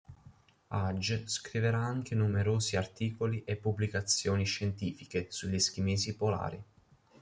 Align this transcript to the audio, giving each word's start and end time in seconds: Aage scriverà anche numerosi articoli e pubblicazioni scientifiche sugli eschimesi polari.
Aage 0.71 1.27
scriverà 1.27 1.77
anche 1.77 2.15
numerosi 2.15 2.75
articoli 2.75 3.43
e 3.45 3.55
pubblicazioni 3.55 4.43
scientifiche 4.45 5.27
sugli 5.29 5.53
eschimesi 5.53 6.15
polari. 6.15 6.63